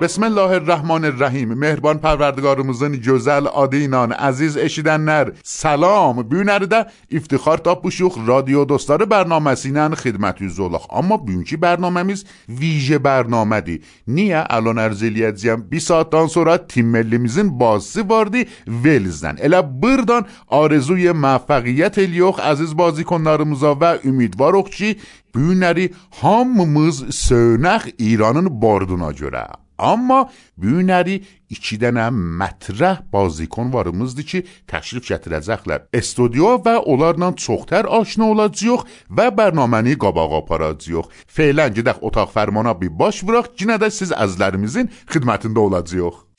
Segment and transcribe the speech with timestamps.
[0.00, 1.54] بسم الله الرحمن الرحیم.
[1.54, 5.30] مهربان پروردگار موزن جزل آدینان عزیز اشیدن نر.
[5.42, 6.22] سلام.
[6.22, 12.24] بیونرده افتخار تا پوشوخ رادیو دستار برنامه سینن خدمتی زولخ اما بیون که برنامه میز؟
[12.48, 13.80] ویژه برنامه دی.
[14.08, 15.56] نیه الان ارزیلی ازیم.
[15.56, 18.46] بی ساعتان سورا تیم ملی میزن بازی واردی
[18.82, 24.96] ویلزن الا بردان آرزوی موفقیت الیوخ عزیز بازی کنارموزا و امیدوار اخچی.
[25.34, 25.90] بیونری
[26.22, 29.46] هممز سونخ ایرانن باردونا جوره
[29.80, 30.26] Amma
[30.56, 31.16] bu günləri
[31.50, 35.88] iki dənə mətrəh bazikon varımızdır ki, təşrif gətirəcəklər.
[36.04, 41.10] Studio və onlarla çoxtər aşina olacağıq və bərnaməni qabağa aparacağıq.
[41.36, 46.29] Feylən gedək otaq fərmana bir baş vuraq, yenə də siz əzlərimizin xidmətində olacağıq.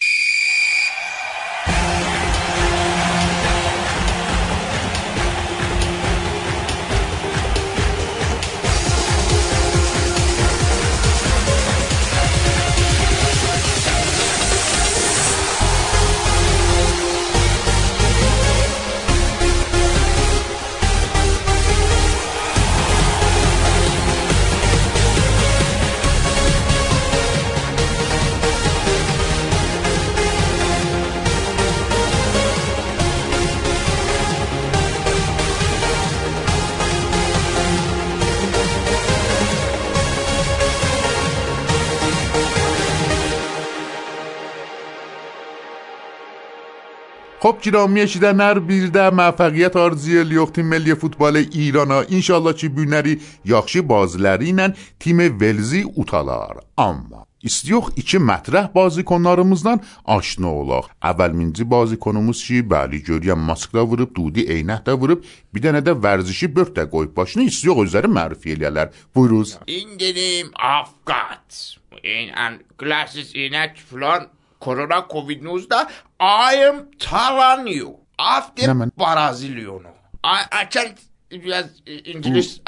[47.43, 53.79] خب گرامی در 19 موفقیت آرزی لیوخ تیم ملی فوتبال ایران ها انشالله tribünleri yaxşı
[53.89, 56.57] baziləri ilə timi Velzi utalar.
[56.77, 60.85] Amma İstiyox iki mətrəh bazikonlarımızdan aşna olaq.
[61.01, 65.23] Əvvəlminci bazikonumuz ki, bəli görürəm mask da vurub, dudi eynək də vurub,
[65.53, 68.93] bir dənə də vərzişi börk də qoyub başını İstiyox özləri mərif eləyərlər.
[69.15, 69.57] Buyuruz.
[69.67, 71.77] İndirim Afqat.
[72.03, 74.29] In an glasses inək filan
[74.61, 75.87] korona covid 19
[76.19, 78.91] I am telling you after Ne man?
[78.97, 79.89] Braziliano
[80.23, 80.99] I, I can't
[81.31, 82.61] İngiliz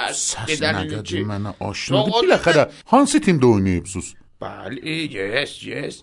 [1.06, 2.12] ki mənə aşinadır.
[2.12, 4.14] O- o- Biləxərə hansı timdə oynayıbsınız?
[4.42, 5.98] Bəli, yes, yes.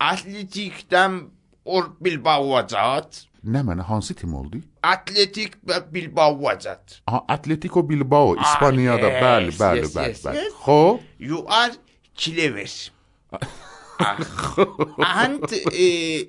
[0.00, 1.18] Atletikdən
[1.64, 3.20] or Bilbao vəcat.
[3.44, 4.62] Nə mənə hansı tim oldu?
[4.82, 7.00] Atletik və Bilbao vəcat.
[7.06, 9.08] Aha, Atletico Bilbao, İspaniyada.
[9.12, 10.36] yes, bəli, bəli, yes, bəli, yes, bəli.
[10.44, 10.52] yes.
[10.64, 11.00] Xoş.
[11.18, 11.72] You are
[12.16, 12.70] clever.
[15.04, 16.28] あんて、え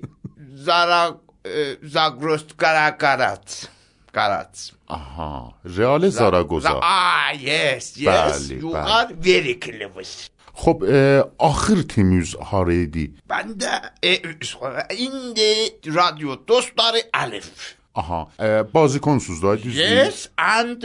[0.64, 3.68] ざら、えー、ザグロスからからつ。
[4.12, 4.72] Karatz.
[4.88, 5.54] Aha.
[5.64, 8.48] Real آها، Ah, yes, yes.
[8.50, 8.86] Bale, you bale.
[8.86, 10.02] are very clever.
[10.54, 10.84] خب
[11.38, 13.80] آخر تیمیز هاریدی بنده
[14.90, 15.34] این
[15.84, 18.30] رادیو دوست داره الف آها
[18.72, 20.84] بازیکن سوز داره yes and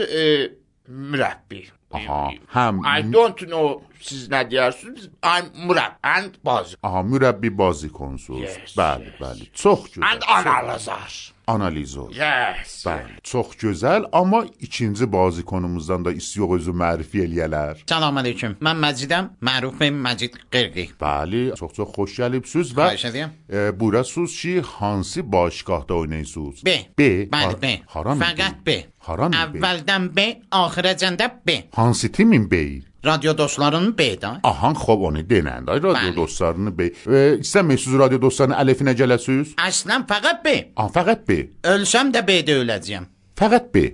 [0.88, 7.88] مربی آها هم I don't know چیز ندیرسون I'm مرب and بازی آها مربی بازی
[7.88, 15.06] کنسوز yes, بله بله چخ جده and analyzer analyzer yes بله چخ جزل اما ایچینزی
[15.06, 19.30] بازی کنموزدن دا ایسی اوگزو معرفی الیلر سلام علیکم من مزیدم.
[19.42, 23.30] معروف مجید قرقی بله چخ چخ خوش گلیب سوز و خوش دیم
[23.78, 29.32] بورا سوز چی هانسی باشگاه دا اوینی سوز بی بی بله بی فقط بی Haram
[29.32, 29.38] B.
[29.58, 31.56] Əvvəldən B, axirəcəndə B.
[31.76, 32.62] Hansı timin B?
[33.04, 34.40] Radio dostlarının B da.
[34.42, 36.16] Ahan, xob onu denən də radio Bəli.
[36.16, 36.88] dostlarını B.
[37.06, 39.54] E, istəmirsiniz radio dostlarının əlifinə gələsiniz?
[39.68, 40.54] Əslən fəqət B.
[40.76, 41.36] Ah, fəqət B.
[41.74, 43.06] Ölsəm də B-də öləcəyəm.
[43.38, 43.84] Fəqət B.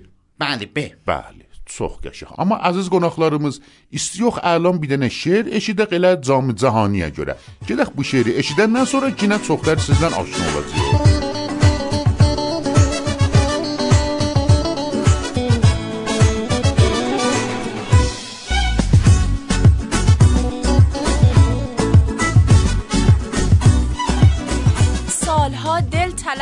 [0.40, 0.86] Bəli, B.
[1.06, 2.32] Bəli, çox qəşəng.
[2.40, 3.60] Amma əziz qonaqlarımız,
[3.92, 7.36] istiyox əlan bir dənə şeir eşidək elə cami cahaniyə görə.
[7.68, 11.23] Gedək bu şeiri eşidəndən sonra yenə çoxlar sizdən aşina olacağıq.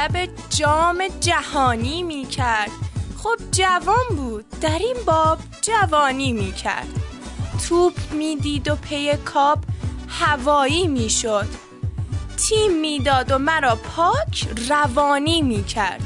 [0.03, 2.71] طلب جام جهانی می کرد
[3.19, 6.89] خب جوان بود در این باب جوانی می کرد
[7.69, 9.59] توپ می دید و پی کاپ
[10.09, 11.47] هوایی می شد
[12.37, 16.03] تیم می‌داد و مرا پاک روانی می کرد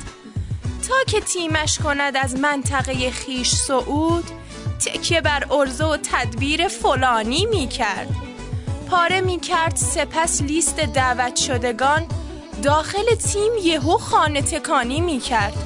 [0.88, 4.25] تا که تیمش کند از منطقه خیش صعود
[4.87, 8.16] تکیه بر ارزه و تدبیر فلانی می کرد
[8.90, 12.06] پاره می کرد سپس لیست دعوت شدگان
[12.62, 15.56] داخل تیم یهو خانه تکانی می کرد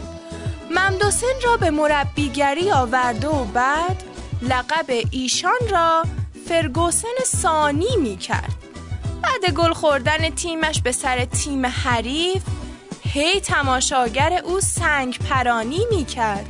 [0.71, 4.03] ممدوسن را به مربیگری آورده و بعد
[4.43, 6.05] لقب ایشان را
[6.49, 8.55] فرگوسن سانی می کرد
[9.23, 12.43] بعد گل خوردن تیمش به سر تیم حریف
[13.03, 16.47] هی تماشاگر او سنگ پرانی می کرد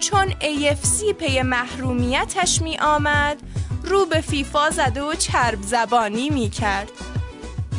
[0.00, 3.36] چون AFC پی محرومیتش می آمد
[3.84, 6.90] رو به فیفا زده و چرب زبانی می کرد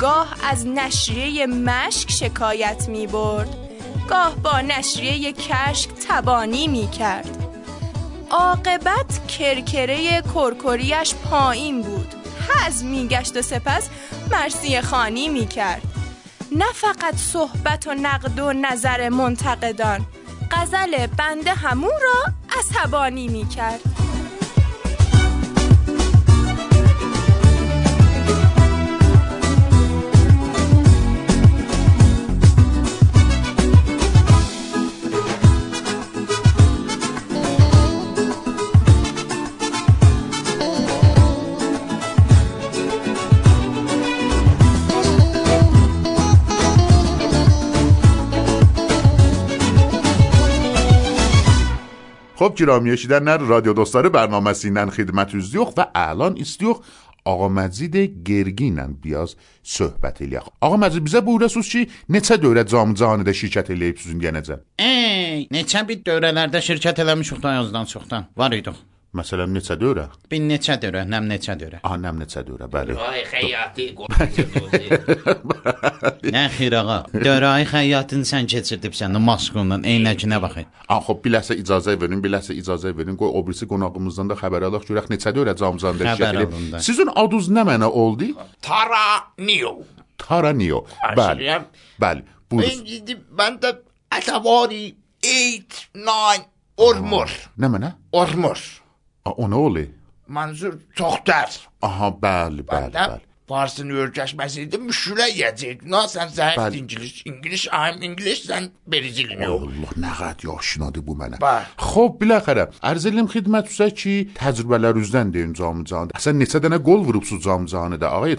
[0.00, 3.56] گاه از نشریه مشک شکایت می برد.
[4.08, 7.46] گاه با نشریه کشک تبانی می کرد.
[8.30, 12.14] عاقبت کرکره کرکریش پایین بود.
[12.48, 13.88] حز میگشت و سپس
[14.30, 15.82] مرسی خانی می کرد.
[16.52, 20.06] نه فقط صحبت و نقد و نظر منتقدان
[20.50, 23.80] غزل بنده همون را عصبانی می کرد.
[52.55, 56.81] خب گرامی eşidenler radyo dostları bərnaməsindən xidmətinizdəyik və əlan istiyox
[57.25, 57.95] Ağa Məcid
[58.25, 60.47] Gergi ilə biraz söhbət eləyək.
[60.61, 64.57] Ağa Məcid bizə buyurasınız ki, neçə dövrə cam canidə şirkət eləyibsiniz indiyənəcə?
[64.81, 68.25] Ey, neçə bir dövrələrdə şirkət eləmişik da yazdan çoxdan.
[68.37, 68.79] Var idik.
[69.16, 70.04] Məsələn, neçə dövrə?
[70.30, 71.78] Bir neçə dövrə, nəm neçə dövrə.
[71.82, 72.96] Aha, nəm neçə dövrə, bəli.
[73.00, 74.44] Ay xəyati qorxucu.
[76.34, 76.98] Nə xeyr ağa.
[77.14, 80.68] Dövrəyi xəyyatını sən keçirdibsən maskundan, eynəkinə baxın.
[80.88, 83.16] Ah, xop, bir ləhsə icazə verin, bir ləhsə icazə verin.
[83.20, 86.50] Qoy o birisi qonağımızdan da xəbər alaq görək neçə dövrə cam canidə Xəbər şirkət alın
[86.52, 86.56] da.
[86.76, 86.86] eləyib.
[86.90, 88.32] Sizin adınız nə mənə oldu?
[88.64, 89.06] Tara
[89.38, 89.78] Neo.
[90.20, 90.84] Taranio.
[91.16, 91.50] Bəli.
[92.00, 92.22] Bəli.
[92.50, 93.16] Buyurun.
[93.38, 93.72] Ben de
[94.10, 96.46] Atavari 8, 9,
[96.76, 97.30] Ormur.
[97.58, 97.92] Nə mənə?
[98.12, 98.60] Ormur.
[99.36, 99.86] O nə oldu?
[100.28, 101.50] Mansur Toxtar.
[101.82, 103.22] Aha, bəli, bəli, bəli.
[103.46, 104.78] Farsın öyrəşməsiydi.
[104.82, 105.86] Müşülə yiyəcəkdi.
[105.86, 106.80] Na sən zəif Bəli.
[106.82, 107.20] İngiliz.
[107.30, 109.68] İngiliz, I'm English, sən Berizilin yox.
[109.68, 111.38] Allah, nə qədər yaşınadır bu mənə.
[111.78, 112.64] Xoş, biləxərə.
[112.90, 116.18] Ərz edirəm xidmətinizə ki, təcrübələrinizdən deyin camıcanı.
[116.18, 118.34] Sən neçə dənə qol vurubsuz camıcanı da, ağay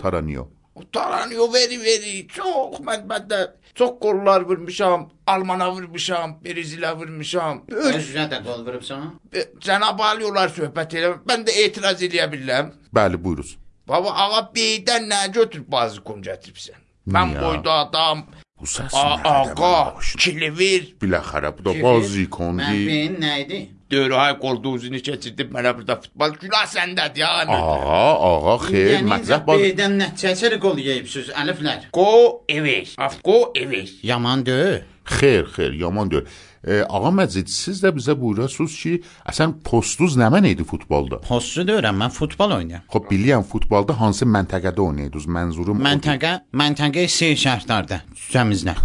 [0.91, 1.17] Taranio?
[1.17, 2.27] Taranıyor veri veri.
[2.27, 5.09] Çok ben, ben de çok gollar vurmuşam.
[5.27, 6.39] Alman'a vurmuşam.
[6.43, 7.63] Berizil'e vurmuşam.
[7.67, 9.19] Öz, Özünə də qol vurubsan?
[9.35, 11.13] e, Cenab-ı alıyorlar söhbət elə.
[11.27, 12.71] Ben de etiraz edebilirəm.
[12.95, 13.57] Bəli, buyuruz.
[13.87, 16.75] Baba ağa beydən nə götürüb bazı kum gətiribsən?
[17.07, 17.41] Mən Ya.
[17.41, 18.25] boyda adam,
[18.59, 20.19] Bu səs a- nədən ağa, başına?
[20.19, 22.87] kilivir, Biləxərə, bu da bazı Mən ikondi.
[22.87, 23.69] beyin nə idi?
[23.91, 26.35] Dövrəyə qoldu uzunu keçirdib mənə burada futbol.
[26.41, 27.29] Günah səndədir ya.
[27.47, 29.61] Ağa, ağa, xeyr, Yəni mətləb baz.
[29.63, 31.87] beydən nəticəçəli qol yeyibsiz, əliflər.
[31.95, 32.85] Go away.
[32.97, 33.87] Af go away.
[34.03, 34.81] Yaman deyil.
[35.07, 36.27] Xeyr, xeyr, yaman deyil.
[36.65, 38.93] E, ağa Məcid, siz də bizə buyurasınız ki,
[39.29, 41.19] əsən postuz nə mən idi futbolda?
[41.27, 42.87] Postçu deyirəm, mən futbol oynayıram.
[42.93, 45.29] Xoş, bilirəm futbolda hansı məntəqədə oynayırdınız?
[45.37, 45.87] Mənzurum odur.
[45.87, 48.01] Məntəqə, məntəqə seyir şərtlərdə,
[48.33, 48.75] cəmizlə.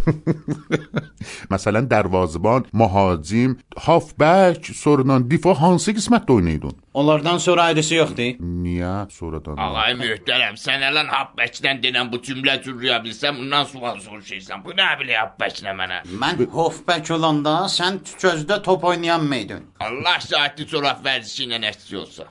[1.52, 6.78] Məsələn, dərvazıban, mühacim, halfback, sonradan difa hansı qismətdə oynayırdın?
[6.94, 8.36] Onlardan sonra ayrısı yoxdur.
[8.42, 9.56] Niyə sonradan?
[9.56, 14.60] Ağay möhtərəm, sən ələn Habbəkdən denən bu cümlə cürrüyə bilsəm, bundan sual soruşursan.
[14.64, 16.02] Bu nə bilə Habbəklə mənə?
[16.20, 19.62] Mən hofbək olanda sən gözdə top oynayan mıydın?
[19.80, 22.26] Allah şahidli çoraq vərzişi ilə nəticə olsa.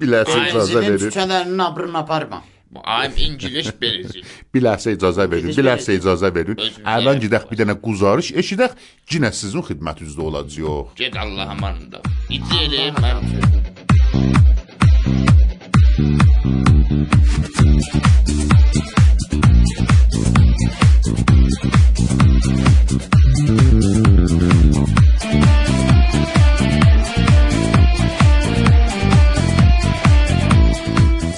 [0.00, 1.08] Biləsə icazə Benzinin verin.
[1.08, 2.42] tükələrini abrın aparma.
[2.76, 4.24] I'm English Berizil.
[4.54, 5.54] Biləsə icazə verin.
[5.56, 6.58] Biləsə icazə verin.
[6.84, 8.74] Əvvəl gedək bir dənə quzarış eşidək,
[9.14, 10.92] yenə sizin xidmətinizdə olacağıq.
[11.00, 12.02] Get Allah amanında.
[12.28, 13.56] Eləyim mən.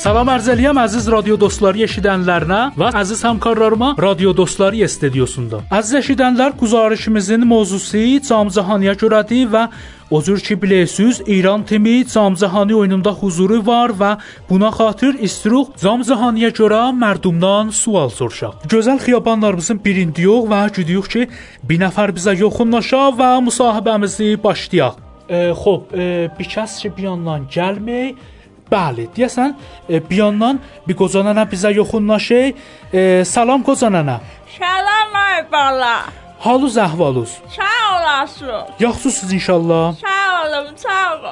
[0.08, 5.58] Salam arz eləyəm əziz radio dostları eşidənlərinə və əziz həmkarlarıma Radio Dostları studiyasında.
[5.68, 9.66] Əziz eşidənlər, güzarışımızın mövzusu Camcahaniyə görədir və
[10.10, 14.14] o cür ki bilirsiniz, İran timi Camcahani oyununda huzuru var və
[14.48, 18.64] buna xatir istiruq Camcahaniyə görə mərdumdan sual soruşaq.
[18.64, 21.28] Gözəl xiyabanlarımızın birindəyik və gidirik ki,
[21.68, 25.04] bir nəfər bizə yaxınlaşa və müsahibəmizi başlayaq.
[25.28, 26.10] E, xoş, e,
[26.40, 28.37] bir kəs ki bir yandan gəlmək
[28.72, 29.54] Bəli, deyəsən
[29.88, 32.52] e, bir yandan bir qoca nənə bizə yaxınlaşır.
[32.92, 34.18] E, salam qoca nənə.
[34.58, 35.96] Salam ay bala.
[36.38, 37.32] Halınız əhvalınız?
[37.56, 38.74] Sağ olasın.
[38.80, 39.94] Yaxşısınız inşallah.
[40.04, 41.24] Sağ olun, sağ ol.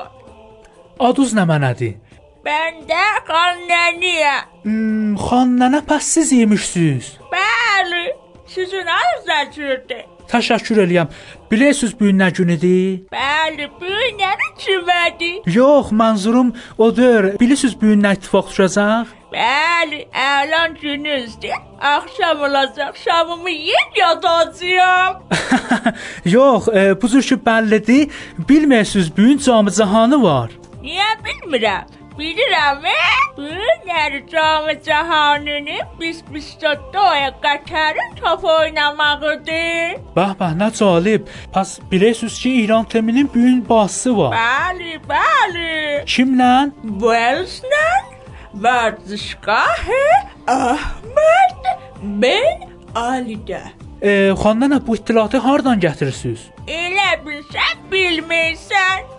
[1.00, 1.94] Adınız nə mənədir?
[2.44, 4.42] Ben de kanneniyim.
[4.62, 7.06] Hmm, xan nənə pəs siz yemişsiniz.
[7.32, 8.04] Bəli.
[8.46, 10.04] Sizin adınız necirdir?
[10.30, 11.08] Təşəkkür eləyəm.
[11.50, 13.06] Bilirsiniz bu gün nə günüdür?
[13.14, 15.36] Bəli, bu nədir kimədir?
[15.54, 17.32] Yox, mənzurum odur.
[17.40, 19.12] Bilirsiniz bu gün nə ittifaq düşəcək?
[19.32, 21.54] Bəli, əlan günüzdür.
[21.80, 25.22] Axşam olacaq, şamımı yeyib yatacağam.
[26.24, 28.10] Yox, e, bu cür ki bəllidir.
[28.48, 30.50] Bilmirsiniz bu gün cami cahanı var.
[30.82, 31.86] Niyə bilmirəm?
[32.18, 32.84] Bilirəm,
[33.36, 33.42] bu
[33.86, 36.22] nədir cami cahanını biz
[36.92, 40.00] doya qatarın top oynamağıdır.
[40.16, 41.26] Bəh bəh, nə cəlib.
[41.54, 44.32] Pəs bilirsiniz ki İran teminin bu gün bahsi var.
[44.36, 46.04] Bəli, bəli.
[46.06, 46.70] Kimlə?
[47.04, 47.88] Wells'lə
[48.64, 49.84] vərdişgah
[50.46, 51.64] Ahmed
[52.02, 53.60] Ben Ali'də.
[54.02, 56.40] E, xandan bu ittilatı hardan gətirirsiniz?
[56.68, 59.15] Elə bilsən bilmirsən.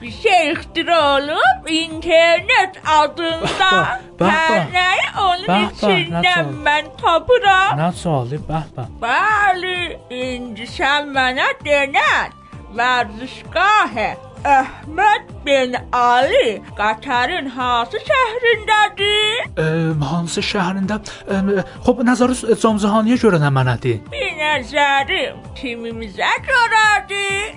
[0.00, 3.70] Bir şey ixtira olub internet adında.
[3.70, 4.50] Bax, bax, bax.
[4.50, 6.58] Pərləri onun Bax, bax, içindən nəsə.
[6.66, 7.78] mən tapıram.
[7.78, 8.90] Nə cəlib, bəh bəh.
[9.04, 9.78] Bəli,
[10.10, 12.34] indi sən mənə denən
[12.78, 14.10] vərdişgahı
[14.42, 19.44] Əhməd bin Ali Qatarın hansı şəhrindədir?
[19.54, 19.66] E,
[20.04, 20.96] hansı şəhərində?
[21.30, 24.00] E, xop nəzəriniz Camcahaniyə görə nə mənədir?
[24.10, 27.54] Bir nəzərim kimimizə görədir.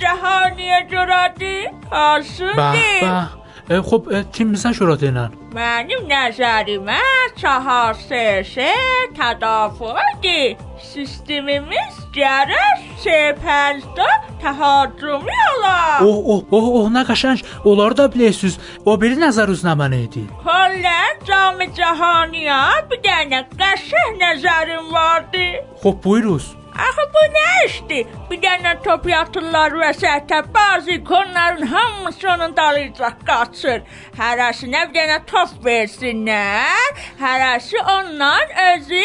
[0.00, 1.68] Cahaniyə görədir.
[1.90, 2.56] Bəh Hansıdır?
[2.56, 3.28] bəh.
[3.70, 5.34] E, xop e, kimizə görə denən?
[5.54, 6.98] Mənim nəzərimə
[7.38, 8.70] çahar sese
[9.18, 10.56] tədafüldir.
[10.90, 14.08] Sistemimiz gərək C5-də
[14.42, 15.76] təharrümü ola.
[16.02, 17.44] Oh, oh, oh, oh, nə qəşəng.
[17.64, 18.58] Onları da bilirsiniz.
[18.86, 20.24] O biri nəzər üzünə mənə idi.
[20.46, 25.46] Kollən cami cahaniyə bir dənə qəşəng nəzərim vardı.
[25.82, 26.54] Xop buyuruz.
[26.80, 28.06] Axı bu nə işdir?
[28.30, 33.82] Bir dənə top yatırlar vəsətə, bazı ikonların hamısı onun dalıyca qaçır.
[34.20, 39.04] Hərəsinə bir dənə top versinlər, hərəsi ondan özü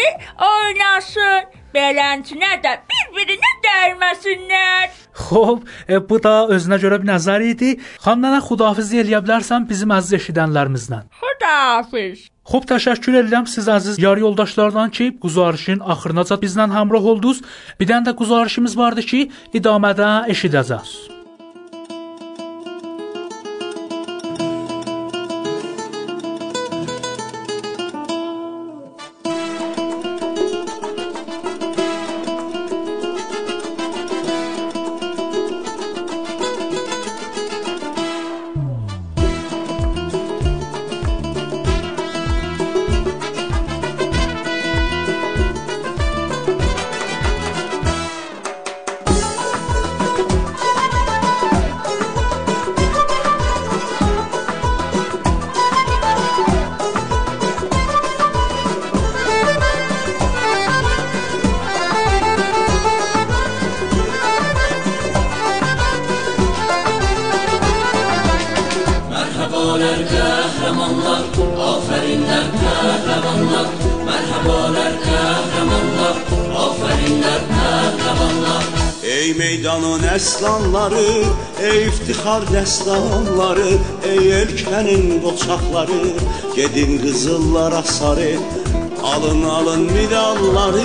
[0.51, 1.51] oynasın.
[1.75, 5.04] Beləncə də bir-birinə dəyməsinlər.
[5.15, 7.75] Xoş, e, bu da özünə görə bir nəzər idi.
[8.03, 11.01] Xanımlara xudahafiz eləyə bilərsən bizim əziz eşidənlərimizlə.
[11.23, 12.27] Xudahafiz.
[12.51, 17.41] Xoş, təşəkkür edirəm siz əziz yar yoldaşlardan ki, güzarışın axırınacan bizlə həmrəh oldunuz.
[17.79, 19.27] Bir dənə də güzarışımız vardı ki,
[19.61, 21.14] idamədə eşidəcəksiniz.
[79.25, 81.03] Ey meydanın əslanları,
[81.67, 83.71] ey iftixar dəstanları,
[84.05, 86.11] ey ölkənin qoçaqları,
[86.57, 88.35] gedin qızıllara sarı,
[89.13, 90.83] alın alın medalları,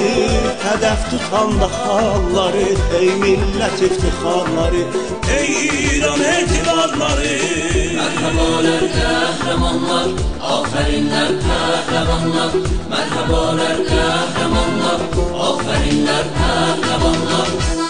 [0.62, 2.64] hədəf tutan da xalları,
[3.00, 4.86] ey millət iftixarları,
[5.36, 5.52] ey
[5.90, 7.36] İran etibarları.
[7.98, 10.16] Mərhəbələr qəhrəmanlar,
[10.54, 12.58] afərinlər pəhləvanlar,
[12.96, 15.06] mərhəbələr qəhrəmanlar,
[15.50, 17.89] afərinlər pəhləvanlar.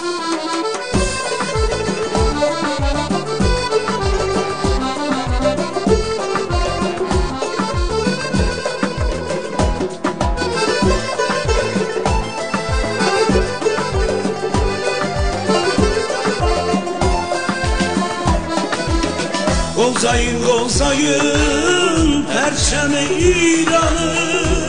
[19.95, 24.15] Gozayın gozayın perçemi İran'ı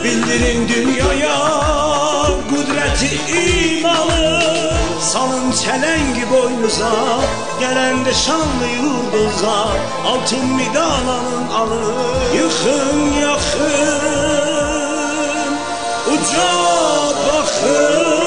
[0.04, 1.38] Bildirin dünyaya
[2.50, 4.42] kudreti imanı.
[5.00, 6.92] Salın çelengi boynuza
[7.60, 9.68] Gelen de şanlı yıldıza
[10.06, 11.94] Altın midal alın alın
[12.34, 14.12] Yıkın yakın
[16.06, 16.52] Uca
[17.28, 18.22] bakın.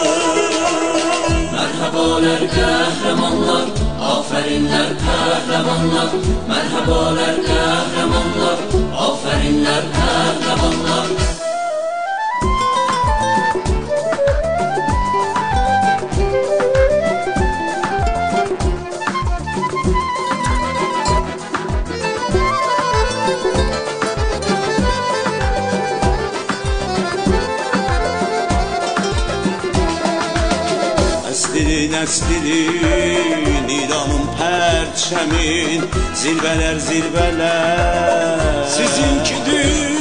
[1.52, 3.85] Merhabalar kahramanlar.
[4.26, 6.10] Aferinler kahramanlar
[6.50, 8.60] Merhabalar kahramanlar.
[8.98, 11.08] Aferinler kahramanlar.
[31.30, 34.15] Eslirin eslirin idam
[34.66, 35.84] pərçəmin
[36.22, 39.95] Zirvələr, zirvələr Sizinkidir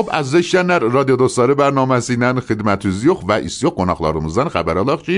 [0.00, 5.16] Xo'p, aziz eshitganlar, radio do'stlari barnomasidan xidmati yo'q va istiyoq qonaqlarımızdan xəbər alaq ki,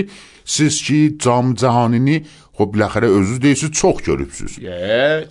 [0.55, 2.17] siz ki Cam Cahanini
[2.59, 4.59] xop biləxərə özünüz deyirsiz, çox görübsüz.
[4.59, 5.31] Yes.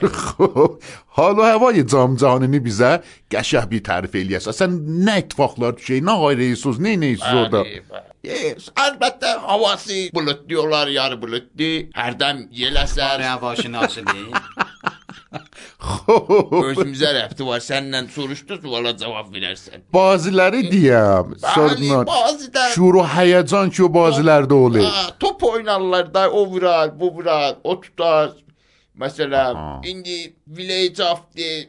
[0.00, 0.82] Xo'p,
[1.18, 2.90] hal və havayı Cam Cahanini bizə
[3.30, 4.58] qəşəng bir tərif eləyəsən.
[4.60, 4.76] Sən
[5.06, 7.62] nə ittifaqlar düşey, nə ayrıyısınız, nə neysiz orada?
[8.26, 11.72] Yes, əlbəttə havası buludluyorlar, yarı buludlu.
[11.94, 13.14] Hərdən yel əsər.
[13.14, 14.26] Oraya başı nazili.
[14.34, 14.69] Xo'p,
[16.70, 17.60] Özümüzə rəfti var.
[17.64, 19.84] Səndən soruşdu, suala cavab verərsən.
[19.94, 22.06] Bazıları deyəm, sorunlar.
[22.06, 24.84] bazı da- Şur və həyəcan ki o bazılarda olur.
[24.84, 28.30] Aa, top oynarlar da o vurar, bu vurar, o tutar.
[29.56, 29.80] Aha.
[29.84, 31.68] indi village of the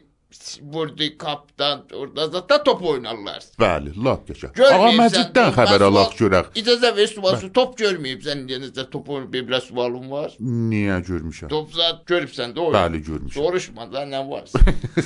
[0.62, 3.42] vurdu kaptan orada zaten top oynarlar.
[3.60, 4.28] Bəli, lap.
[4.28, 6.50] Görməyib Ağa Məciddən sən, xəbər alaq görək.
[6.58, 10.32] İcazə ver sualsız top görməyibsən denizdə top oynayıb bir biraz sualım var.
[10.40, 11.48] Niyə görmüşəm?
[11.52, 12.70] Top zat görübsən də o.
[12.74, 13.34] Bəli, görmüşəm.
[13.36, 14.48] Soruşma da nə var?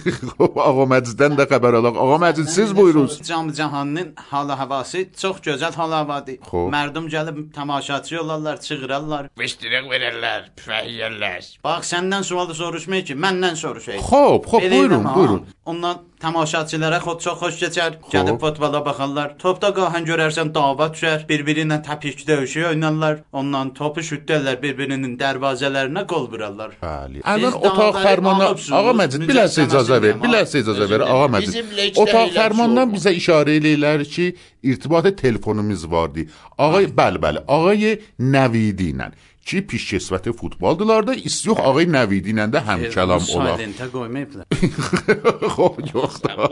[0.69, 2.01] Ağa Məciddən də xəbər alaq.
[2.05, 3.21] Ağa Məcid siz buyurunuz.
[3.23, 6.39] Cam cahanın halı havası çox gözəl halı havadır.
[6.51, 6.71] Xoş.
[6.75, 9.31] Mərdum gəlib tamaşaçı olarlar, çığırarlar.
[9.39, 11.51] Beşdirək verərlər, püfək yeyərlər.
[11.65, 13.99] Bax səndən sualı soruşmay ki, məndən soruşay.
[14.01, 15.15] Xo'p, xo'p, Belə buyurun, ha.
[15.29, 15.47] Buyurun.
[15.67, 17.97] Ondan tamaşaçılara xod çox xoş keçər.
[18.13, 19.35] Gəlib futbola baxarlar.
[19.39, 21.27] Topda qahan görərsən dava düşər.
[21.29, 23.21] Bir-biri ilə təpik döyüşü oynarlar.
[23.33, 26.77] Ondan topu şütdərlər bir-birinin dərvazələrinə qol vurarlar.
[26.83, 27.23] Bəli.
[27.27, 30.19] Siz otaq fərmanına Ağa Məcid biləsə icazə ver.
[30.25, 31.07] Biləsə icazə ver.
[31.07, 31.29] Ağa.
[31.37, 31.61] Məcid.
[32.03, 32.89] Otaq olmaz.
[32.97, 34.27] bizə işarə eləyirlər ki,
[34.63, 36.27] irtibatı telefonumuz vardı.
[36.59, 37.45] Ağay, bəli, bəli.
[37.49, 39.11] Ağay Nəvidi ilə
[39.47, 43.57] چی پیش کسوت فوتبال؟ دلار دا ایسیوخ آقای نویدیننده هم کلام اولا
[45.57, 46.51] خب جوخ دار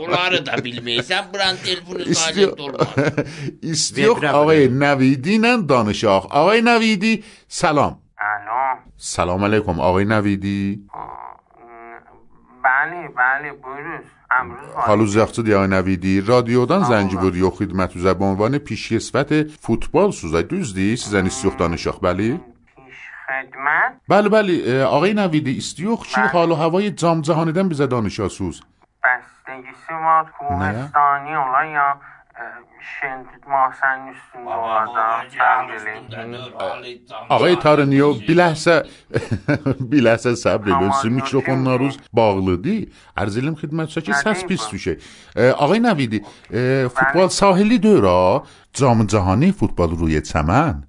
[3.61, 6.25] ایسیوخ آقای نویدی ننده دانش آخ.
[6.25, 7.99] آقای نویدی سلام.
[8.97, 10.81] سلام علیکم آقای نویدی.
[12.63, 14.05] بله بله بروز.
[14.85, 18.93] خالو زفت دیا نویدی؟ رادیو دان زنجی بودی و خدمت و زبانوان پیش
[19.59, 20.43] فوتبال سوزای.
[20.43, 21.99] دوزدی سیزن ایسیوخ دانش آخ.
[22.01, 22.39] بله.
[23.47, 26.29] مجمع بله بله آقای نویدی استیوخ چی؟ بله.
[26.29, 28.61] حال و هوای جام جهانی دن بیزه دانش آسوز
[29.03, 31.99] بستگی سوا کوهستانی اولا یا
[33.01, 33.71] شندید ما
[37.29, 38.83] آقای تارنیو بیلحسه
[39.89, 42.91] بیلحسه سبری بیلحسه ناروز باقلو دی.
[43.17, 44.97] ارزیلیم خدمت شا که سس پیس توشه.
[45.57, 46.21] آقای نویدی
[46.89, 50.83] فوتبال ساحلی دورا جام جهانی فوتبال روی چمن.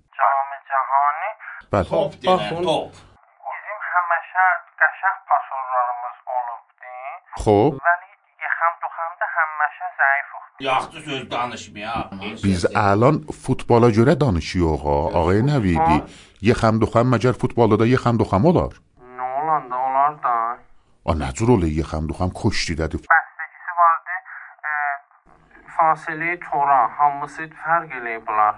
[1.76, 1.84] بله.
[1.84, 2.54] خب، پاپ پاپ خب.
[2.54, 2.90] خب.
[2.90, 4.44] بیزیم همشه
[4.80, 11.28] قشق پاسورلارمز اولوب دیم خوب ولی دیگه هم دو هم ده همشه زعیف یاختو سوز
[11.28, 11.88] دانشمیه
[12.42, 15.06] بیز الان فوتبالا جوره دانشی آقا.
[15.20, 16.02] آقای نویدی
[16.42, 20.14] یه خم دو خم مجر فوتبالا دا یه خم دو خم آدار نولان دا آلار
[20.22, 20.56] دا
[21.04, 24.16] آ نجور اوله یه خم دو خم کشتی داده بستگیسی وارده
[25.78, 28.54] فاصله تورا همسید فرگلی بلار.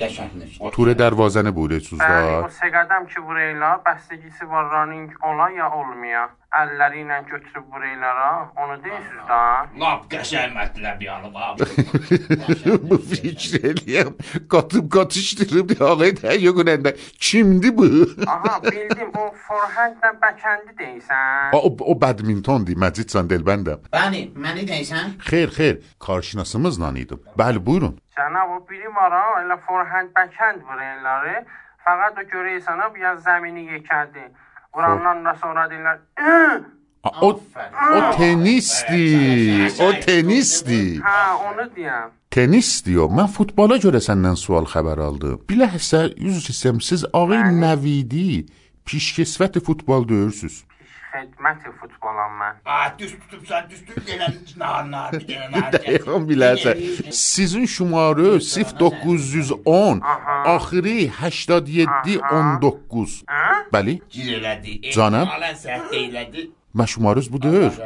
[0.00, 0.58] Qəşəngdir.
[0.74, 2.42] Tur dərvazəni buyurursunuz Bəli, da.
[2.46, 6.28] o seqədəm ki, burayla bəstəgisi var running ola ya olmaya.
[6.50, 9.40] Əlləri ilə götürüb buraylara, onu deyirsiniz da.
[9.78, 11.68] Lap qəşəng mətləb yanıb abi.
[12.90, 14.16] bu fikir eləyəm.
[14.50, 16.96] Qatıb qatışdırıb deyə ağay təyyə günəndə.
[17.22, 17.86] Kimdi bu?
[18.26, 21.54] Aha, bildim, o forehandlə backhandi deyirsən.
[21.54, 23.86] A, o, o badmintondur, Məcid Delbəndəm.
[23.94, 25.18] Bəli, məni deyirsən?
[25.30, 27.22] Xeyr, xeyr, qarşınasımızla idim.
[27.38, 27.98] Bəli, buyurun.
[28.20, 31.46] سنا و بیمارا الا فرهنگ بکند برaylar
[31.84, 34.24] فقط و göre sana biraz zemini yekerdi.
[34.74, 35.98] Vurandan da sonra dediler
[37.22, 37.40] o,
[37.96, 39.68] o tenisti.
[39.82, 41.00] O tenisti.
[41.00, 42.10] Ha onu diyem.
[42.30, 43.08] Tenis diyor.
[43.18, 45.40] Mən futbola görə səndən sual haber aldım.
[45.48, 48.46] Bilhassa yüz isem siz ağır nevidi
[48.86, 50.64] pişkesvet futbol döyürsüz.
[51.10, 52.54] Xidməti futbolam mən.
[52.64, 55.72] Aa, düz tutubsan, düzdür gələn nar nar bir dənə nar.
[55.74, 56.76] Deyəm bilərsən.
[57.10, 60.00] Sizin şumarı 0910
[60.54, 60.88] axırı
[61.20, 63.24] 8719.
[63.72, 64.92] Bəli, Gir elədi.
[64.94, 65.28] Canım.
[65.28, 66.50] Alən səhv elədi.
[66.74, 67.52] mən şumarınız budur.
[67.52, 67.78] Yox.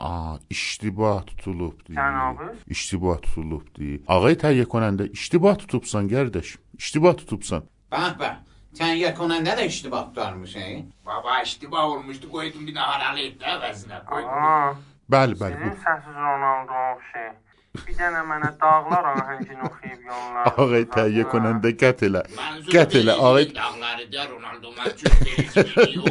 [0.00, 1.94] Aa, iştibah tutulubdur.
[1.94, 2.52] Cənabı?
[2.68, 4.00] İştibah tutulubdur.
[4.08, 6.56] Ağay təhiyyə konəndə iştibah tutubsan qardaş.
[6.78, 7.62] İştibah tutubsan.
[7.92, 8.30] Bax, bax.
[8.78, 10.92] Sən yakınında da iştibah tutarmışsın.
[11.06, 14.04] Baba iştibah olmuşdu, qoydum bir nahar alayım da əvəzinə.
[14.10, 14.28] Qoydum.
[14.30, 14.74] Aa,
[15.12, 15.54] Bəli, bəli.
[15.58, 17.30] sizin səsiz Ronaldo oxşay.
[17.86, 20.44] Bir dənə mənə dağlar ahəngini oxuyub yollar.
[20.62, 22.22] Ağay təhiyyə کننده qət elə.
[22.74, 23.44] Qət elə ağay.
[23.56, 24.68] Dağları der Ronaldo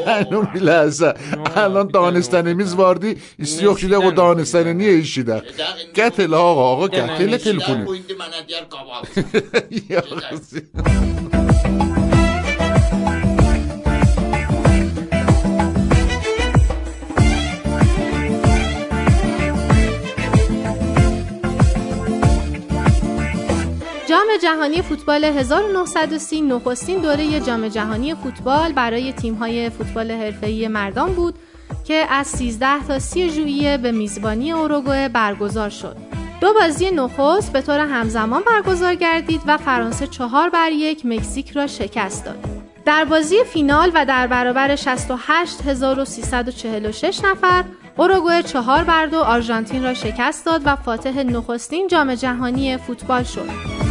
[0.06, 1.10] Mənim biləsə.
[1.56, 3.08] Alان دانستنimiz vardı.
[3.38, 5.38] İstiyor ki o danışanı niye işidə?
[5.98, 7.86] Qət elə ağa, ağa qət elə telefonu.
[7.86, 9.02] Bu indi mənə deyər qaval.
[24.22, 31.36] جام جهانی فوتبال 1930 نخستین دوره جام جهانی فوتبال برای تیم‌های فوتبال حرفه‌ای مردان بود
[31.84, 35.96] که از 13 تا 30 ژوئیه به میزبانی اوروگوئه برگزار شد.
[36.42, 41.68] دو بازی نخست به طور همزمان برگزار گردید و فرانسه چهار بر یک مکزیک را
[41.68, 42.38] شکست داد.
[42.86, 47.64] در بازی فینال و در برابر 68346 نفر
[47.98, 53.91] اوروگوئه چهار بر دو آرژانتین را شکست داد و فاتح نخستین جام جهانی فوتبال شد.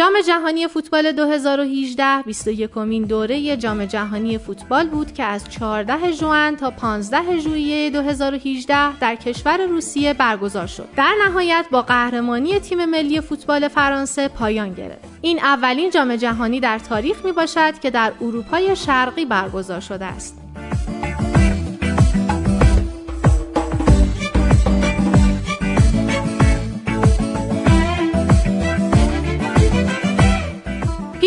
[0.00, 6.56] جام جهانی فوتبال 2018 21 مین دوره جام جهانی فوتبال بود که از 14 ژوئن
[6.56, 10.88] تا 15 ژوئیه 2018 در کشور روسیه برگزار شد.
[10.96, 15.08] در نهایت با قهرمانی تیم ملی فوتبال فرانسه پایان گرفت.
[15.20, 20.39] این اولین جام جهانی در تاریخ می باشد که در اروپای شرقی برگزار شده است.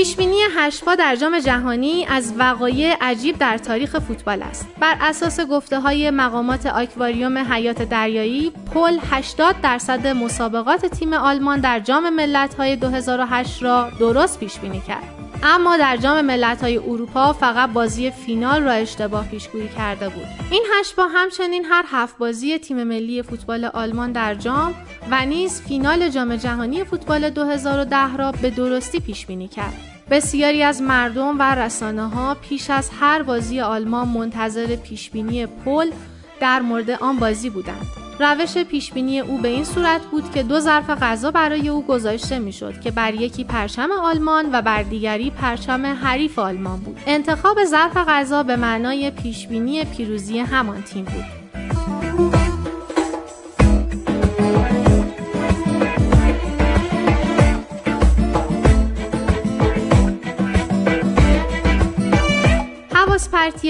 [0.04, 4.68] پیشبینی هشپا در جام جهانی از وقایع عجیب در تاریخ فوتبال است.
[4.80, 11.80] بر اساس گفته های مقامات آکواریوم حیات دریایی، پل 80 درصد مسابقات تیم آلمان در
[11.80, 15.04] جام ملت‌های 2008 را درست پیش بینی کرد.
[15.44, 20.28] اما در جام ملت‌های اروپا فقط بازی فینال را اشتباه پیشگویی کرده بود.
[20.52, 24.76] این هشپا همچنین هر هفت بازی تیم ملی فوتبال آلمان در جام
[25.12, 29.92] و نیز فینال جام جهانی فوتبال 2010 را به درستی پیش بینی کرد.
[30.10, 35.92] بسیاری از مردم و رسانه ها پیش از هر بازی آلمان منتظر پیشبینی پل
[36.39, 37.88] در مورد آن بازی بودند.
[38.20, 42.80] روش پیشبینی او به این صورت بود که دو ظرف غذا برای او گذاشته می‌شد
[42.82, 47.00] که بر یکی پرچم آلمان و بر دیگری پرچم حریف آلمان بود.
[47.08, 51.26] انتخاب ظرف غذا به معنای پیشبینی پیروزی همان تیم بود.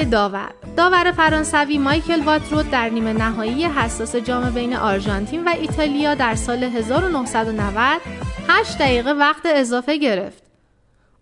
[0.06, 6.36] داور داور فرانسوی مایکل واترود در نیمه نهایی حساس جام بین آرژانتین و ایتالیا در
[6.36, 8.02] سال 1990
[8.50, 10.44] 8 دقیقه وقت اضافه گرفت.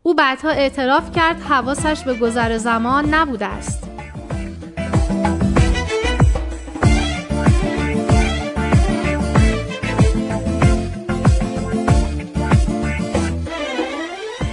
[0.03, 3.90] او بعدها اعتراف کرد حواسش به گذر زمان نبوده است.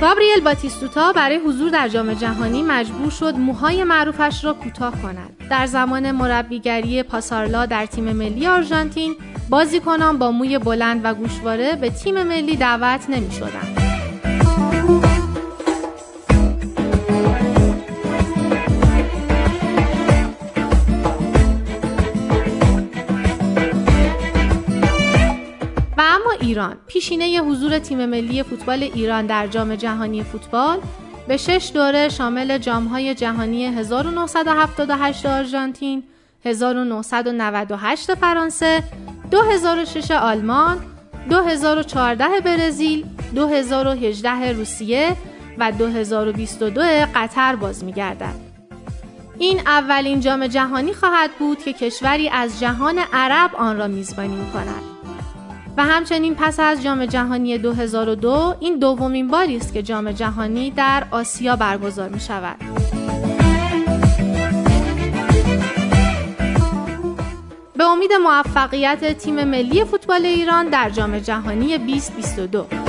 [0.00, 5.36] گابریل باتیستوتا برای حضور در جام جهانی مجبور شد موهای معروفش را کوتاه کند.
[5.50, 9.16] در زمان مربیگری پاسارلا در تیم ملی آرژانتین،
[9.50, 13.87] بازیکنان با موی بلند و گوشواره به تیم ملی دعوت نمی شدند.
[26.58, 30.78] ایران پیشینه حضور تیم ملی فوتبال ایران در جام جهانی فوتبال
[31.28, 36.02] به شش دوره شامل جامهای جهانی 1978 آرژانتین،
[36.44, 38.82] 1998 فرانسه،
[39.30, 40.78] 2006 آلمان،
[41.30, 45.16] 2014 برزیل، 2018 روسیه
[45.58, 46.80] و 2022
[47.14, 48.34] قطر باز می‌گردد.
[49.38, 54.87] این اولین جام جهانی خواهد بود که کشوری از جهان عرب آن را میزبانی می‌کند.
[55.78, 61.06] و همچنین پس از جام جهانی 2002 این دومین باری است که جام جهانی در
[61.10, 62.56] آسیا برگزار می شود.
[67.76, 72.87] به امید موفقیت تیم ملی فوتبال ایران در جام جهانی 2022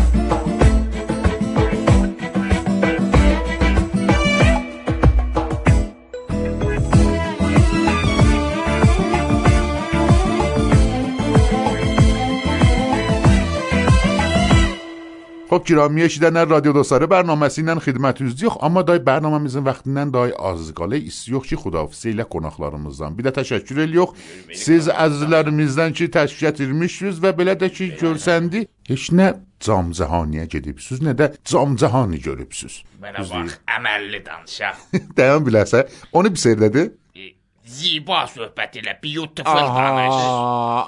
[15.50, 21.00] Xo'p, giromiy eşidənlər radio dostları bərnaməsi ilə xidmətinizdə amma day bərnaməmizin vaxtından day az qalə
[21.10, 23.16] istiyor ki, xudafisi ilə qonaqlarımızdan.
[23.18, 24.14] Bir də təşəkkür edirik.
[24.54, 29.32] Siz əzizlərimizdən ki, təşrif gətirmişsiniz və belə də ki, görsəndi heç nə
[29.66, 32.84] cam cəhaniyə gedibsiz, nə də cam cəhani görübsüz.
[33.02, 34.86] Mənə bax, əməlli danışaq.
[35.18, 36.92] Dayan biləsə, onu bir seyredədi.
[37.18, 37.34] E,
[37.70, 40.16] Ziba söhbət elə, beautiful danış.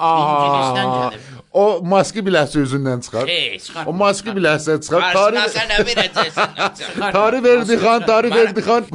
[0.06, 1.28] İngilisdən gəlib.
[1.54, 3.28] O maski biləsi özündən çıxar.
[3.28, 3.88] Hey, çıxart.
[3.88, 5.02] O maski biləsi çıxar.
[5.16, 7.10] Qarşına sənə verəcəksən.
[7.16, 8.86] Tarih verdi xan, Mən- verdi xan.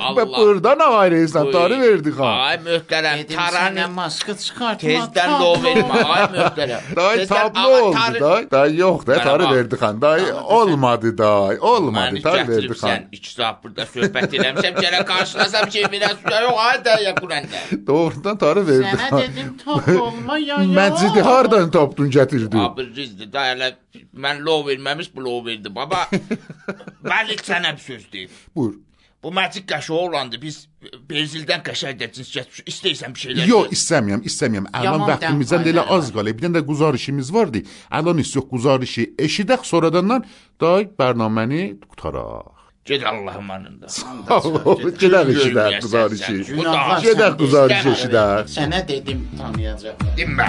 [0.00, 0.24] Allah.
[0.38, 1.52] Burada nə ayrıysan?
[1.54, 2.32] Tarih verdi xan.
[2.48, 4.88] Ay möhtərəm, sənə taranı maskı çıxartma.
[4.90, 6.00] tezdən lo vermə.
[6.16, 6.88] Ay möhtərəm.
[6.98, 8.50] Day tablo oldu tarı- day.
[8.50, 9.54] Day yox da Merhaba.
[9.54, 10.02] verdi xan.
[10.02, 10.22] Day
[10.58, 11.58] olmadı day.
[11.60, 12.22] Olmadı.
[12.22, 12.98] Tarih verdi xan.
[13.12, 16.42] 2 saat burada söhbət eləmişəm, gərək qarşılasam şey verəsən.
[16.42, 17.86] Yox, ay da yakurəndə.
[17.86, 19.20] Doğrudan tarih verdi Sənə xan.
[19.20, 20.66] dedim top olma ya ya.
[20.80, 22.58] Məcidi hardan tapdın gətirdin?
[22.58, 23.72] Abi rizdi da elə
[24.16, 25.74] mən lo verməmiş bu lo verdi.
[25.74, 26.06] Baba,
[27.04, 28.30] bəli sənə bir söz deyim.
[28.56, 28.78] Buyur.
[29.22, 30.38] Bu məcik qəşə oğlandı.
[30.40, 30.68] Biz
[31.10, 32.62] Benzildən də cins gətirmiş.
[32.72, 33.48] İstəyirsən bir şeylər.
[33.50, 34.70] Yox, istəmirəm, istəmirəm.
[34.72, 36.38] Əlan da elə az qalıb.
[36.38, 37.62] Bir dənə də guzarışımız vardı.
[37.92, 40.24] Əlan istiyor guzarışı eşidək sonradan
[40.60, 42.56] day bərnaməni qutaraq.
[42.84, 43.86] Ged Allahın anında.
[45.02, 46.32] Gedək eşidək guzarışı.
[46.48, 47.38] Günahlar Gedək səndə.
[47.38, 48.48] guzarışı eşidək.
[48.56, 50.00] Sənə dedim tanıyacaq.
[50.16, 50.48] Dinmə.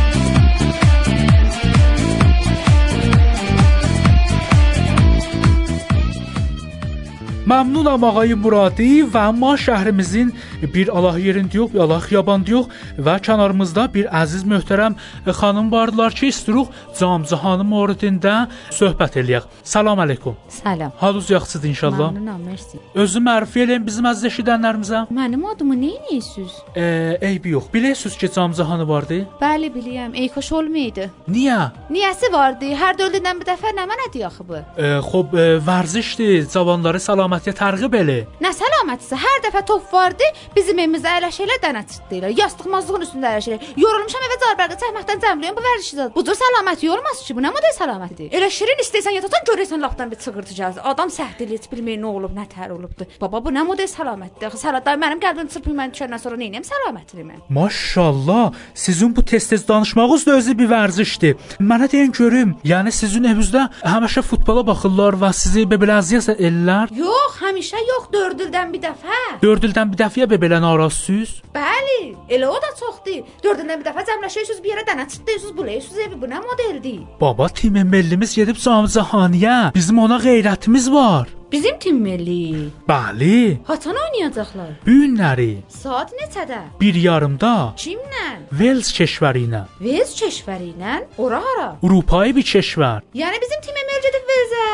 [7.51, 10.29] Məmnunam ağay Muradi və amma şəhrimizin
[10.71, 14.93] bir Allah yerində yox, bir Allah xiyabanda yox və kənarımızda bir əziz möhtərəm
[15.27, 18.35] xanım vardılar ki, istiruq Camcahanı moridində
[18.71, 19.49] söhbət eləyək.
[19.67, 20.37] Salam aleykum.
[20.47, 20.93] Salam.
[21.01, 22.13] Halınız yaxşıdır inşallah.
[22.13, 22.79] Məmnunam, mersi.
[22.95, 25.03] Özü mərfi eləyin bizim əziz eşidənlərimizə.
[25.11, 26.55] Mənim adımı nə edirsiniz?
[26.75, 27.67] E, eybi yox.
[27.73, 29.19] Bilirsiniz ki, Camcahanı vardı?
[29.43, 30.15] Bəli, bilirəm.
[30.15, 31.09] Ey xoş olmaydı.
[31.27, 31.59] Niyə?
[31.91, 32.71] Niyəsi vardı?
[32.85, 34.63] Hər dövrdən bir dəfə nə mənədir axı bu?
[34.77, 36.99] E, xop e, vərzişdir, cavanları
[37.41, 38.17] salamatiyə tərğib elə.
[38.41, 40.23] Nə səlamətisə, hər dəfə top vardı,
[40.55, 42.33] bizim evimizdə əyləşələr dənə çıxdılar.
[42.37, 43.65] Yastıqmazlığın üstündə əyləşələr.
[43.81, 46.07] Yorulmuşam evə carbərdə çəkməkdən cəmləyəm bu vərdişdə.
[46.15, 48.29] Bu cür səlaməti olmaz ki, bu nə model səlamətidir?
[48.37, 50.81] Elə şirin istəsən yatatan görəsən lapdan bir çığırtı gəlir.
[50.91, 53.07] Adam səhdili heç bilmir nə olub, nə tər olubdu.
[53.21, 54.51] Baba bu nə model səlamətdir?
[54.51, 57.41] Axı səlada mənim qəlbim çırpır mən düşəndən sonra neyniyəm səlamətini mən?
[57.49, 61.37] Maşallah, sizin bu tez-tez danışmağınız da özü bir vərzişdir.
[61.59, 66.91] Mənə deyin görüm, yəni sizin evinizdə həmişə futbola baxırlar və sizi belə əziyyət ellər?
[66.95, 69.17] Yox, həmişə yox, 4 ildən bir dəfə.
[69.41, 71.33] 4 ildən bir dəfəyə belə narazısınız?
[71.55, 71.99] Bəli,
[72.31, 73.25] elə o da çoxdur.
[73.43, 76.21] 4 ildən bir dəfə cəmləşirsiniz bir yerə dənə çıxdırsınız, bulayırsınız evi.
[76.21, 77.03] Bu nə modeldir?
[77.21, 79.75] Baba, tim millimiz gedib Camcahaniyə.
[79.75, 81.27] Bizim ona qeyrətimiz var.
[81.51, 82.69] Bizim tim milli.
[82.89, 84.71] Bəli, Haçan oynayacaqlar?
[84.87, 86.59] bu günləri Saat neçədə?
[86.81, 88.27] bir yarımda Kimlə?
[88.51, 90.93] Vels keşvəri ilə, Vez keşvəri ilə?
[91.17, 91.67] Ora hara?
[91.83, 93.01] Avropai bir keşvər.
[93.21, 94.67] Yəni bizim tim emel gedib Vezə.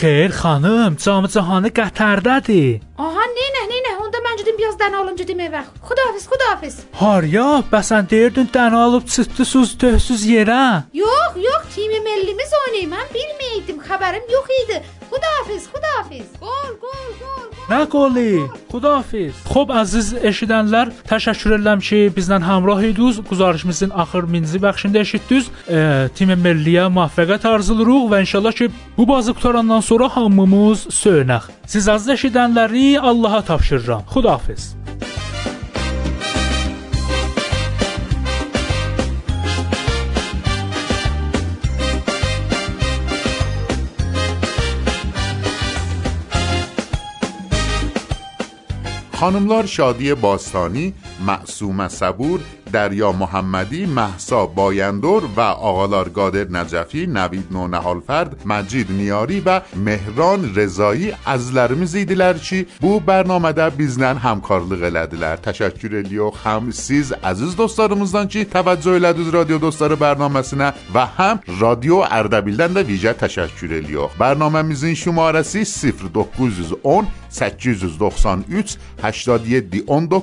[0.00, 2.80] Xeyr xanım, Camcahanı Qətərdədir.
[2.98, 3.92] Aha, neynə, neynə?
[4.04, 5.62] Onda mən gedim biraz dənə alım gedim evə.
[5.88, 6.76] Xudahafiz, xudahafiz.
[7.00, 10.82] Harya, bəsən deyirdin dənə alıb çıxdısız, töhsüz yerə.
[10.94, 12.90] Yox, yox, tim millimiz oynayır.
[12.94, 14.82] Mən bilməydim, xəbərim yox idi.
[15.14, 16.26] Xudahafiz, xudahafiz.
[16.40, 17.44] Gol, gol, gol.
[17.70, 18.30] Nə qoli?
[18.72, 19.36] Xudafiz.
[19.46, 23.20] Xoş əziz eşidənlər, təşəkkür edirəm ki, bizlə həmrah idiniz.
[23.28, 25.50] Guzarışımızın axır minci bəxşində eşitdiniz.
[25.68, 25.80] E,
[26.18, 31.52] Tim Milliyə müvəffəqiyyət arzulayırıq və inşallah ki, bu bazı qutarandan sonra hamımız söynək.
[31.66, 34.02] Siz əziz eşidənləri Allaha tapşırıram.
[34.10, 34.72] Xudafiz.
[49.24, 50.94] خانملار شادی باستانی،
[51.26, 52.40] معصومه صبور،
[52.74, 60.54] دریا محمدی محسا بایندور و آقالار گادر نجفی نوید نو نهالفرد مجید نیاری و مهران
[60.54, 67.12] رضایی از لرمی زیدیلر چی بو برنامه در بیزنن همکارلی غلدیلر تشکر الیو هم سیز
[67.12, 73.12] عزیز دوستارمزدان چی؟ توجه لدوز رادیو دوستار برنامه سنه و هم رادیو اردبیلدن در ویژه.
[73.12, 75.64] تشکر الیو برنامه میزین شمارسی
[76.14, 80.22] 0910 893 87 19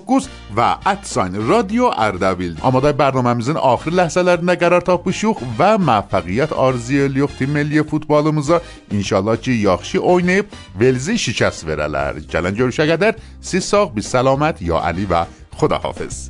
[0.57, 5.77] و ادسان رادیو اردبیلدن بیل آماده برنامه مزین آخر لحظه لر نگرار تا پوشوخ و
[5.77, 10.45] موفقیت آرزی لیوخ تیم ملی فوتبال مزا انشالله چی یخشی اوینیب
[10.79, 12.19] ولزی شیچست ورلر.
[12.19, 15.25] جلن جورشه قدر سی ساخ بی سلامت یا علی و
[15.55, 16.29] خدا حافظ